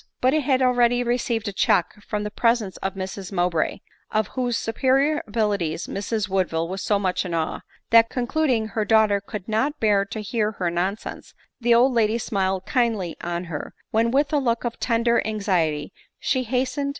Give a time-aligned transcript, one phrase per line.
[0.19, 4.29] But it had already received a check from the presence of Mrs Mow bray, of
[4.29, 9.47] whose superior abilities Mrs Woodville was so much in awe, that, concluding her daughter could
[9.47, 14.33] not bear to hear her nonsense, the old lady smiled kindly on; her when with
[14.33, 16.89] a look of tender anxiety she hastened to r; 10 ADELINE MOWBRAY.